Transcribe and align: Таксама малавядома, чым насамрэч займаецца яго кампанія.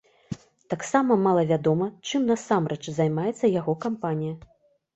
Таксама 0.73 1.17
малавядома, 1.25 1.91
чым 2.09 2.27
насамрэч 2.31 2.83
займаецца 2.99 3.53
яго 3.61 3.73
кампанія. 3.87 4.35